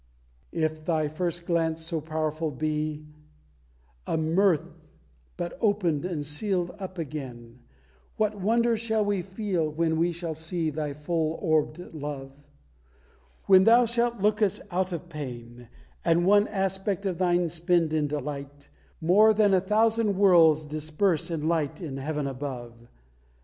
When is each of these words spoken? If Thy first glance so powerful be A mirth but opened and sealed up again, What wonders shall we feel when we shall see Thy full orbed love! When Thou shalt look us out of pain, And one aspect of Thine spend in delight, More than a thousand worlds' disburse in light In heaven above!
If 0.55 0.83
Thy 0.83 1.07
first 1.07 1.45
glance 1.45 1.79
so 1.85 2.01
powerful 2.01 2.49
be 2.49 3.05
A 4.07 4.17
mirth 4.17 4.67
but 5.37 5.55
opened 5.61 6.05
and 6.05 6.25
sealed 6.25 6.75
up 6.79 6.97
again, 6.97 7.59
What 8.17 8.33
wonders 8.41 8.79
shall 8.79 9.05
we 9.05 9.21
feel 9.21 9.69
when 9.69 9.97
we 9.97 10.11
shall 10.11 10.33
see 10.33 10.71
Thy 10.71 10.93
full 10.93 11.33
orbed 11.39 11.93
love! 11.93 12.31
When 13.45 13.63
Thou 13.65 13.85
shalt 13.85 14.17
look 14.21 14.41
us 14.41 14.59
out 14.71 14.91
of 14.91 15.07
pain, 15.07 15.67
And 16.03 16.25
one 16.25 16.47
aspect 16.47 17.05
of 17.05 17.19
Thine 17.19 17.47
spend 17.47 17.93
in 17.93 18.07
delight, 18.07 18.69
More 19.01 19.35
than 19.35 19.53
a 19.53 19.61
thousand 19.61 20.17
worlds' 20.17 20.65
disburse 20.65 21.29
in 21.29 21.47
light 21.47 21.79
In 21.79 21.97
heaven 21.97 22.25
above! 22.25 22.73